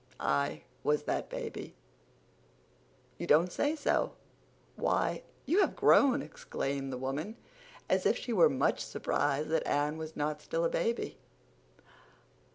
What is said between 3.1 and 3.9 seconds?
"You don't say